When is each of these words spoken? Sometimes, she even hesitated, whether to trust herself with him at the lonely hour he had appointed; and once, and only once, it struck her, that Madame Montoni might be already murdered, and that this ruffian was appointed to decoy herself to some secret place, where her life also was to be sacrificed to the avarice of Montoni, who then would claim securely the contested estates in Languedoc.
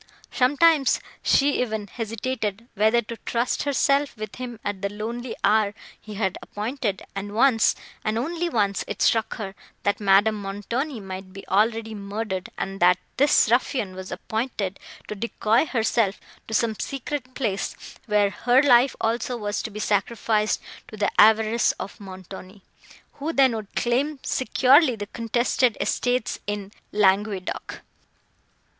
Sometimes, 0.31 0.99
she 1.21 1.61
even 1.61 1.85
hesitated, 1.85 2.67
whether 2.73 3.03
to 3.03 3.17
trust 3.17 3.61
herself 3.61 4.17
with 4.17 4.37
him 4.37 4.59
at 4.65 4.81
the 4.81 4.89
lonely 4.89 5.35
hour 5.43 5.75
he 6.01 6.15
had 6.15 6.39
appointed; 6.41 7.03
and 7.15 7.35
once, 7.35 7.75
and 8.03 8.17
only 8.17 8.49
once, 8.49 8.83
it 8.87 8.99
struck 9.03 9.35
her, 9.35 9.53
that 9.83 9.99
Madame 9.99 10.41
Montoni 10.41 10.99
might 10.99 11.31
be 11.33 11.47
already 11.47 11.93
murdered, 11.93 12.49
and 12.57 12.79
that 12.79 12.97
this 13.17 13.47
ruffian 13.51 13.93
was 13.93 14.11
appointed 14.11 14.79
to 15.07 15.13
decoy 15.13 15.67
herself 15.67 16.19
to 16.47 16.55
some 16.55 16.73
secret 16.79 17.35
place, 17.35 17.75
where 18.07 18.31
her 18.31 18.63
life 18.63 18.95
also 18.99 19.37
was 19.37 19.61
to 19.61 19.69
be 19.69 19.79
sacrificed 19.79 20.59
to 20.87 20.97
the 20.97 21.11
avarice 21.21 21.73
of 21.73 21.99
Montoni, 21.99 22.63
who 23.19 23.31
then 23.33 23.55
would 23.55 23.75
claim 23.75 24.17
securely 24.23 24.95
the 24.95 25.05
contested 25.05 25.77
estates 25.79 26.39
in 26.47 26.71
Languedoc. 26.91 27.81